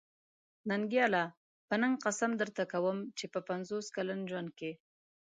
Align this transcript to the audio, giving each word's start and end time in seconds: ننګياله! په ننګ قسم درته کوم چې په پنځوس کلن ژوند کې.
ننګياله! 0.69 1.23
په 1.67 1.75
ننګ 1.81 1.95
قسم 2.05 2.31
درته 2.41 2.63
کوم 2.71 2.97
چې 3.17 3.25
په 3.33 3.39
پنځوس 3.49 3.85
کلن 3.95 4.19
ژوند 4.29 4.49
کې. 4.59 4.71